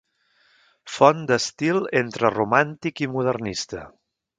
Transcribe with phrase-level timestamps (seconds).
[0.93, 3.89] Font d'estil entre romàntic i modernista.